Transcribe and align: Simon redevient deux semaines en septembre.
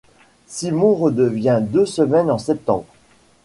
Simon 0.47 0.95
redevient 0.95 1.59
deux 1.61 1.85
semaines 1.85 2.31
en 2.31 2.39
septembre. 2.39 2.87